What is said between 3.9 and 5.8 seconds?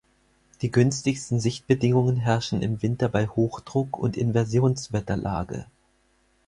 und Inversionswetterlage.